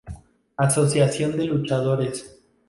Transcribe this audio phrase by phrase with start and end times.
[0.57, 2.35] Asociación de luchadores“.